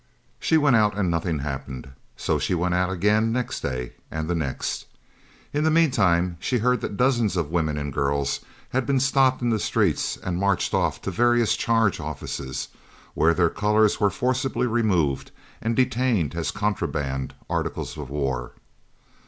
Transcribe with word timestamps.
She 0.39 0.57
went 0.57 0.75
out 0.75 0.97
and 0.97 1.11
nothing 1.11 1.37
happened, 1.45 1.91
so 2.17 2.39
she 2.39 2.55
went 2.55 2.73
out 2.73 2.89
again 2.89 3.31
next 3.31 3.59
day, 3.61 3.93
and 4.09 4.27
the 4.27 4.33
next. 4.33 4.87
In 5.53 5.63
the 5.63 5.69
meantime 5.69 6.37
she 6.39 6.57
heard 6.57 6.81
that 6.81 6.97
dozens 6.97 7.37
of 7.37 7.51
women 7.51 7.77
and 7.77 7.93
girls 7.93 8.39
had 8.69 8.87
been 8.87 8.99
stopped 8.99 9.43
in 9.43 9.51
the 9.51 9.59
streets 9.59 10.17
and 10.17 10.39
marched 10.39 10.73
off 10.73 11.03
to 11.03 11.11
the 11.11 11.15
various 11.15 11.55
Charge 11.55 11.99
Offices, 11.99 12.69
where 13.13 13.35
their 13.35 13.51
colours 13.51 13.99
were 13.99 14.09
forcibly 14.09 14.65
removed 14.65 15.29
and 15.61 15.75
detained 15.75 16.33
as 16.33 16.49
contraband 16.49 17.35
articles 17.47 17.95
of 17.95 18.09
war. 18.09 18.53